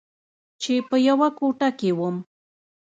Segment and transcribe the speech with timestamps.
[0.61, 2.15] چې په يوه کوټه کښې وم.